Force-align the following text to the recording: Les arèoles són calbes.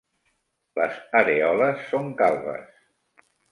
Les 0.79 0.95
arèoles 1.19 1.85
són 1.93 2.11
calbes. 2.25 2.75